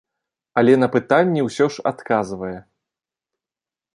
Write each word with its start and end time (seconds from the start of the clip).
Але 0.61 0.71
на 0.83 0.87
пытанні 0.95 1.43
ўсё 1.47 1.65
ж 1.77 1.85
адказвае. 1.91 2.53